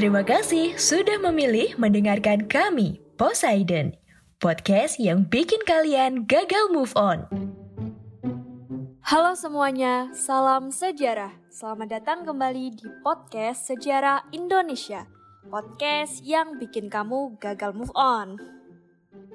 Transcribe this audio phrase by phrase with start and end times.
[0.00, 3.92] Terima kasih sudah memilih mendengarkan kami, Poseidon,
[4.40, 7.28] podcast yang bikin kalian gagal move on.
[9.04, 11.36] Halo semuanya, salam sejarah.
[11.52, 15.04] Selamat datang kembali di podcast Sejarah Indonesia.
[15.52, 18.40] Podcast yang bikin kamu gagal move on.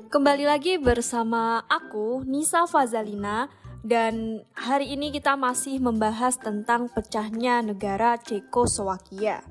[0.09, 3.53] Kembali lagi bersama aku, Nisa Fazalina,
[3.85, 9.45] dan hari ini kita masih membahas tentang pecahnya negara Cekoslowakia.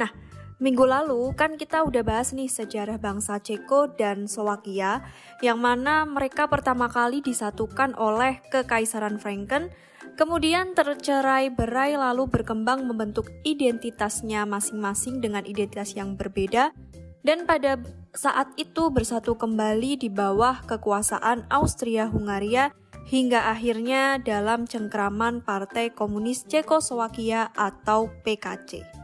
[0.00, 0.29] Nah,
[0.60, 5.00] minggu lalu kan kita udah bahas nih sejarah bangsa Ceko dan Slovakia
[5.40, 9.72] yang mana mereka pertama kali disatukan oleh Kekaisaran Franken,
[10.20, 16.76] kemudian tercerai berai lalu berkembang membentuk identitasnya masing-masing dengan identitas yang berbeda
[17.24, 17.80] dan pada
[18.12, 22.72] saat itu bersatu kembali di bawah kekuasaan Austria-Hungaria
[23.08, 28.99] hingga akhirnya dalam cengkraman Partai Komunis Cekoslowakia atau PKC.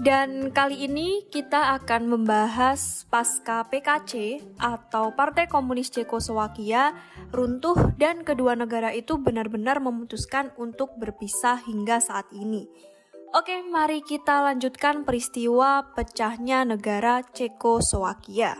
[0.00, 6.96] Dan kali ini kita akan membahas pasca PKC atau Partai Komunis Cekoslowakia
[7.28, 12.64] runtuh dan kedua negara itu benar-benar memutuskan untuk berpisah hingga saat ini.
[13.36, 18.56] Oke, mari kita lanjutkan peristiwa pecahnya negara Cekoslowakia.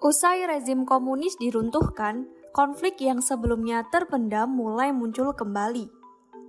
[0.00, 2.24] Usai rezim komunis diruntuhkan,
[2.56, 5.99] konflik yang sebelumnya terpendam mulai muncul kembali.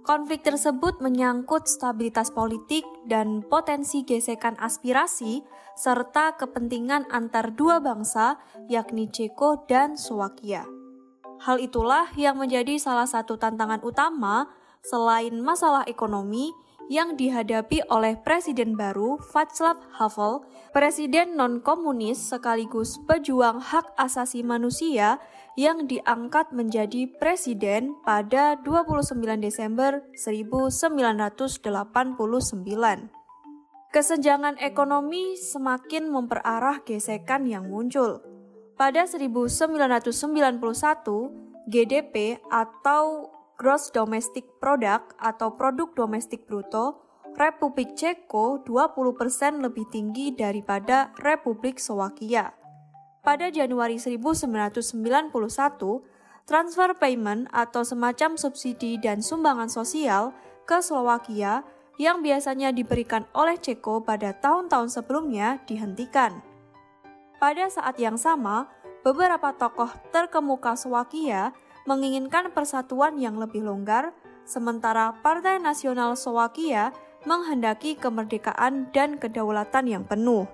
[0.02, 5.46] Konflik tersebut menyangkut stabilitas politik dan potensi gesekan aspirasi
[5.78, 10.66] serta kepentingan antar dua bangsa yakni Ceko dan Slovakia.
[11.46, 14.50] Hal itulah yang menjadi salah satu tantangan utama
[14.82, 16.50] selain masalah ekonomi
[16.92, 20.44] yang dihadapi oleh Presiden baru Václav Havel,
[20.76, 25.24] presiden non-komunis sekaligus pejuang hak asasi manusia
[25.56, 31.64] yang diangkat menjadi presiden pada 29 Desember 1989.
[33.96, 38.20] Kesenjangan ekonomi semakin memperarah gesekan yang muncul.
[38.76, 40.60] Pada 1991,
[41.72, 43.31] GDP atau
[43.62, 46.98] Gross Domestic Product atau produk domestik bruto,
[47.38, 52.58] Republik Ceko 20% lebih tinggi daripada Republik Slovakia.
[53.22, 55.30] Pada Januari 1991,
[56.50, 60.34] transfer payment atau semacam subsidi dan sumbangan sosial
[60.66, 61.62] ke Slovakia
[62.02, 66.42] yang biasanya diberikan oleh Ceko pada tahun-tahun sebelumnya dihentikan.
[67.38, 68.74] Pada saat yang sama,
[69.06, 71.54] beberapa tokoh terkemuka Slovakia
[71.90, 74.14] menginginkan persatuan yang lebih longgar,
[74.46, 76.94] sementara Partai Nasional Slovakia
[77.26, 80.50] menghendaki kemerdekaan dan kedaulatan yang penuh.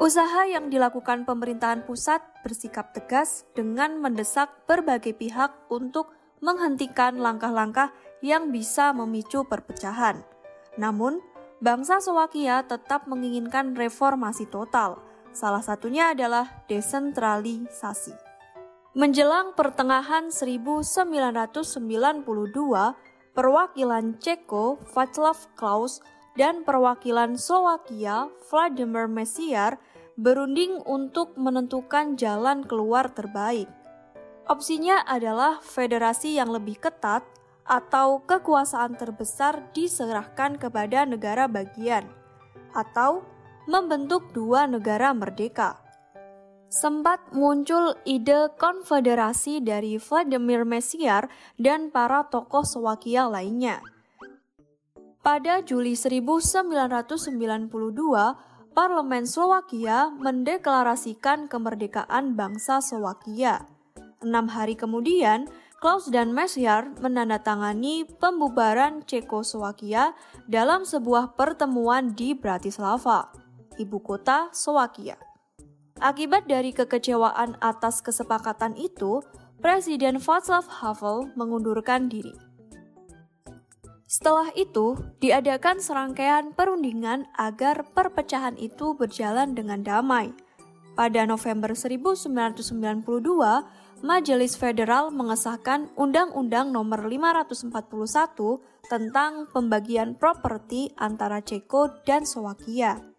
[0.00, 7.92] Usaha yang dilakukan pemerintahan pusat bersikap tegas dengan mendesak berbagai pihak untuk menghentikan langkah-langkah
[8.24, 10.24] yang bisa memicu perpecahan.
[10.80, 11.20] Namun,
[11.60, 14.96] bangsa Slovakia tetap menginginkan reformasi total.
[15.32, 18.31] Salah satunya adalah desentralisasi.
[18.92, 20.84] Menjelang pertengahan 1992,
[23.32, 26.04] perwakilan Ceko Václav Klaus
[26.36, 29.80] dan perwakilan Slovakia Vladimir Mesiar
[30.20, 33.64] berunding untuk menentukan jalan keluar terbaik.
[34.44, 37.24] Opsinya adalah federasi yang lebih ketat
[37.64, 42.04] atau kekuasaan terbesar diserahkan kepada negara bagian,
[42.76, 43.24] atau
[43.64, 45.81] membentuk dua negara merdeka
[46.72, 51.28] sempat muncul ide konfederasi dari Vladimir Mesiar
[51.60, 53.84] dan para tokoh Slovakia lainnya.
[55.20, 57.68] Pada Juli 1992,
[58.72, 63.68] Parlemen Slovakia mendeklarasikan kemerdekaan bangsa Slovakia.
[64.24, 70.16] Enam hari kemudian, Klaus dan Mesiar menandatangani pembubaran Cekoslowakia
[70.48, 73.28] dalam sebuah pertemuan di Bratislava,
[73.76, 75.31] ibu kota Slovakia.
[76.02, 79.22] Akibat dari kekecewaan atas kesepakatan itu,
[79.62, 82.34] Presiden Václav Havel mengundurkan diri.
[84.10, 90.34] Setelah itu, diadakan serangkaian perundingan agar perpecahan itu berjalan dengan damai.
[90.98, 92.66] Pada November 1992,
[94.02, 97.70] Majelis Federal mengesahkan Undang-Undang Nomor 541
[98.90, 103.11] tentang pembagian properti antara Ceko dan Slovakia.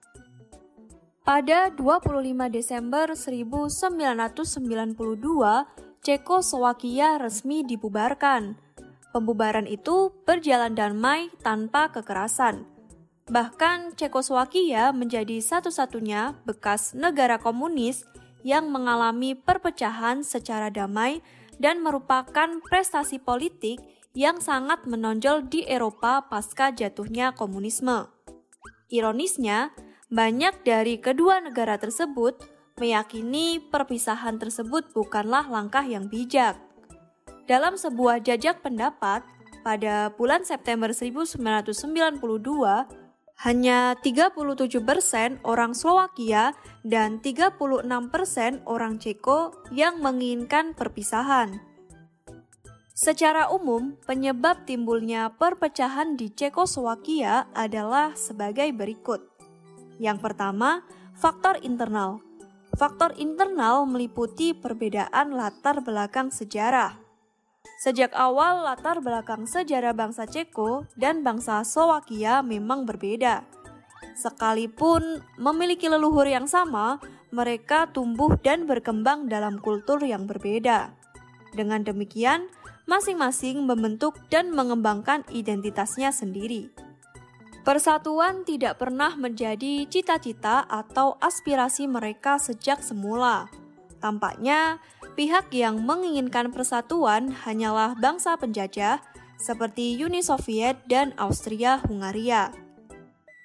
[1.23, 2.19] Pada 25
[2.51, 4.43] Desember 1992,
[6.03, 8.59] Cekoslowakia resmi dibubarkan.
[9.15, 12.67] Pembubaran itu berjalan damai tanpa kekerasan.
[13.31, 18.03] Bahkan Cekoslowakia menjadi satu-satunya bekas negara komunis
[18.43, 21.23] yang mengalami perpecahan secara damai
[21.55, 23.79] dan merupakan prestasi politik
[24.11, 28.11] yang sangat menonjol di Eropa pasca jatuhnya komunisme.
[28.91, 29.71] Ironisnya,
[30.13, 32.37] banyak dari kedua negara tersebut
[32.77, 36.53] meyakini perpisahan tersebut bukanlah langkah yang bijak.
[37.49, 39.25] Dalam sebuah jajak pendapat,
[39.65, 41.41] pada bulan September 1992,
[43.41, 46.53] hanya 37% orang Slovakia
[46.85, 47.89] dan 36%
[48.69, 51.57] orang Ceko yang menginginkan perpisahan.
[52.93, 59.32] Secara umum, penyebab timbulnya perpecahan di Cekoslowakia adalah sebagai berikut.
[60.01, 60.81] Yang pertama,
[61.17, 62.21] faktor internal.
[62.73, 66.97] Faktor internal meliputi perbedaan latar belakang sejarah.
[67.77, 73.45] Sejak awal latar belakang sejarah bangsa Ceko dan bangsa Slowakia memang berbeda.
[74.17, 76.97] Sekalipun memiliki leluhur yang sama,
[77.29, 80.93] mereka tumbuh dan berkembang dalam kultur yang berbeda.
[81.53, 82.49] Dengan demikian,
[82.89, 86.72] masing-masing membentuk dan mengembangkan identitasnya sendiri.
[87.63, 93.47] Persatuan tidak pernah menjadi cita-cita atau aspirasi mereka sejak semula.
[94.03, 94.83] Tampaknya,
[95.15, 98.99] pihak yang menginginkan persatuan hanyalah bangsa penjajah
[99.39, 102.51] seperti Uni Soviet dan Austria-Hungaria.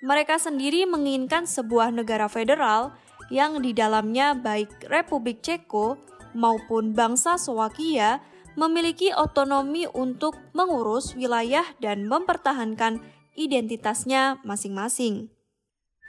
[0.02, 2.98] Mereka sendiri menginginkan sebuah negara federal
[3.30, 5.94] yang di dalamnya baik Republik Ceko
[6.34, 8.18] maupun bangsa Slovakia
[8.58, 12.98] memiliki otonomi untuk mengurus wilayah dan mempertahankan
[13.38, 15.30] identitasnya masing-masing.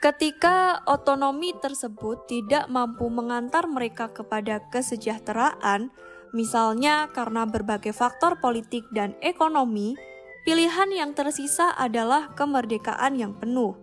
[0.02, 5.94] Ketika otonomi tersebut tidak mampu mengantar mereka kepada kesejahteraan,
[6.34, 9.94] misalnya karena berbagai faktor politik dan ekonomi,
[10.42, 13.78] pilihan yang tersisa adalah kemerdekaan yang penuh.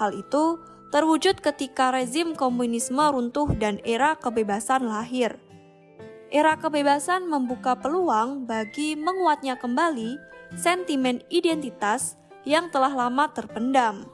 [0.00, 0.58] Hal itu
[0.90, 5.38] terwujud ketika rezim komunisme runtuh dan era kebebasan lahir
[6.32, 10.16] era kebebasan membuka peluang bagi menguatnya kembali
[10.56, 14.06] sentimen identitas yang telah lama terpendam,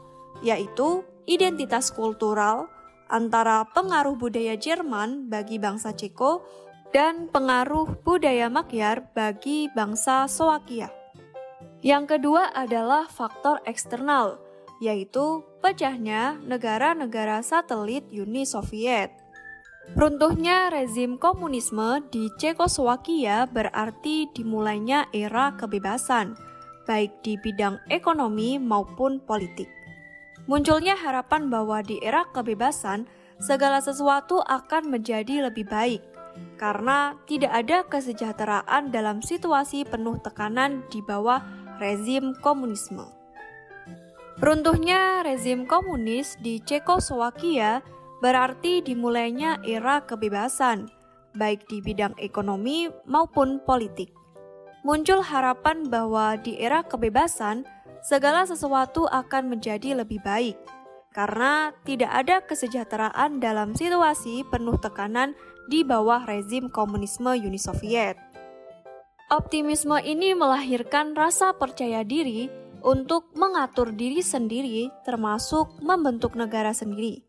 [0.45, 2.69] yaitu identitas kultural
[3.09, 6.45] antara pengaruh budaya Jerman bagi bangsa Ceko
[6.93, 10.93] dan pengaruh budaya Magyar bagi bangsa Slovakia.
[11.85, 14.41] Yang kedua adalah faktor eksternal,
[14.81, 19.15] yaitu pecahnya negara-negara satelit Uni Soviet.
[19.97, 26.37] Runtuhnya rezim komunisme di Cekoslowakia berarti dimulainya era kebebasan,
[26.88, 29.69] baik di bidang ekonomi maupun politik.
[30.49, 33.05] Munculnya harapan bahwa di era kebebasan,
[33.37, 36.00] segala sesuatu akan menjadi lebih baik,
[36.56, 41.44] karena tidak ada kesejahteraan dalam situasi penuh tekanan di bawah
[41.76, 43.05] rezim komunisme.
[44.38, 47.82] Runtuhnya rezim komunis di Cekoslowakia
[48.23, 50.88] berarti dimulainya era kebebasan,
[51.35, 54.14] baik di bidang ekonomi maupun politik.
[54.87, 57.67] Muncul harapan bahwa di era kebebasan,
[58.03, 60.55] segala sesuatu akan menjadi lebih baik,
[61.11, 65.35] karena tidak ada kesejahteraan dalam situasi penuh tekanan
[65.67, 68.17] di bawah rezim komunisme Uni Soviet.
[69.29, 72.49] Optimisme ini melahirkan rasa percaya diri
[72.81, 77.26] untuk mengatur diri sendiri, termasuk membentuk negara sendiri.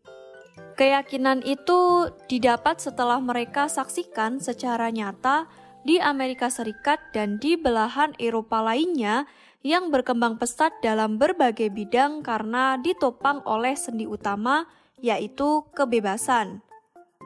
[0.78, 5.44] Keyakinan itu didapat setelah mereka saksikan secara nyata
[5.84, 9.24] di Amerika Serikat dan di belahan Eropa lainnya
[9.60, 14.64] yang berkembang pesat dalam berbagai bidang karena ditopang oleh sendi utama,
[15.00, 16.64] yaitu kebebasan.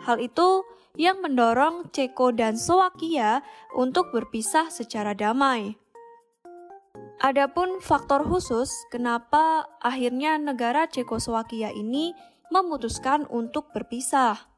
[0.03, 3.43] Hal itu yang mendorong Ceko dan Slovakia
[3.75, 5.75] untuk berpisah secara damai.
[7.23, 12.15] Adapun faktor khusus kenapa akhirnya negara Cekoslowakia ini
[12.51, 14.54] memutuskan untuk berpisah.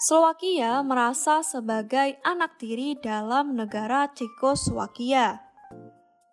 [0.00, 5.44] Slovakia merasa sebagai anak tiri dalam negara Cekoslowakia.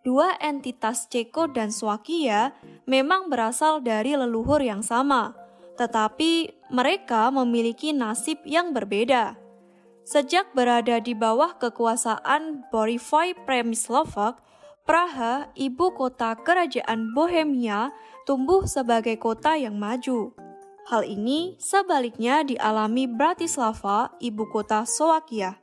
[0.07, 2.55] Dua entitas Ceko dan Slovakia
[2.87, 5.35] memang berasal dari leluhur yang sama,
[5.75, 9.35] tetapi mereka memiliki nasib yang berbeda.
[10.07, 14.39] Sejak berada di bawah kekuasaan Borifoj Premislovak,
[14.87, 17.91] Praha, ibu kota kerajaan Bohemia,
[18.23, 20.46] tumbuh sebagai kota yang maju.
[20.87, 25.59] Hal ini sebaliknya dialami Bratislava, ibu kota Slovakia.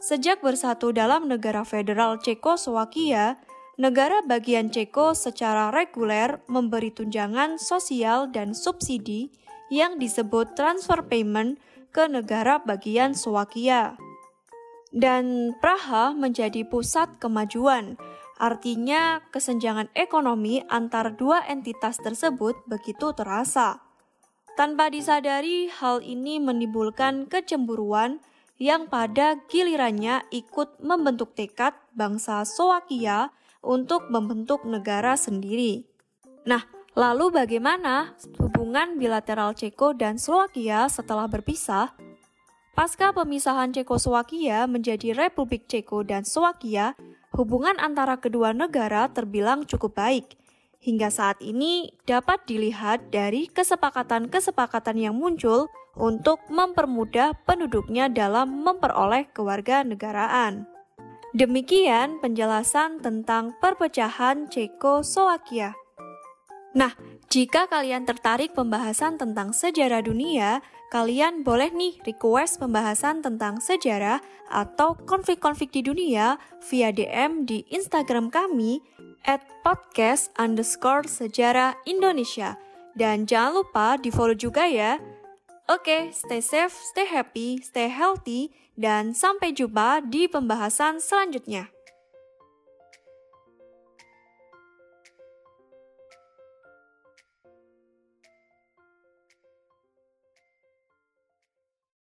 [0.00, 3.36] Sejak bersatu dalam negara federal Cekoslowakia,
[3.76, 9.28] negara bagian Ceko secara reguler memberi tunjangan sosial dan subsidi
[9.68, 11.60] yang disebut transfer payment
[11.92, 14.00] ke negara bagian Slovakia.
[14.96, 18.00] Dan Praha menjadi pusat kemajuan,
[18.40, 23.87] artinya kesenjangan ekonomi antar dua entitas tersebut begitu terasa.
[24.58, 28.18] Tanpa disadari, hal ini menimbulkan kecemburuan
[28.58, 33.30] yang pada gilirannya ikut membentuk tekad bangsa Slovakia
[33.62, 35.86] untuk membentuk negara sendiri.
[36.42, 36.66] Nah,
[36.98, 38.10] Lalu bagaimana
[38.42, 41.94] hubungan bilateral Ceko dan Slovakia setelah berpisah?
[42.74, 46.98] Pasca pemisahan Cekoslowakia menjadi Republik Ceko dan Slovakia,
[47.38, 50.37] hubungan antara kedua negara terbilang cukup baik.
[50.78, 55.66] Hingga saat ini dapat dilihat dari kesepakatan-kesepakatan yang muncul
[55.98, 60.70] untuk mempermudah penduduknya dalam memperoleh kewarganegaraan.
[61.34, 65.74] Demikian penjelasan tentang perpecahan Cekoslowakia.
[66.78, 66.94] Nah,
[67.28, 74.96] jika kalian tertarik pembahasan tentang sejarah dunia, kalian boleh nih request pembahasan tentang sejarah atau
[75.04, 76.40] konflik-konflik di dunia
[76.72, 78.80] via DM di Instagram kami
[79.28, 82.56] at podcast underscore sejarah Indonesia.
[82.96, 84.96] Dan jangan lupa di follow juga ya.
[85.68, 91.68] Oke, stay safe, stay happy, stay healthy, dan sampai jumpa di pembahasan selanjutnya.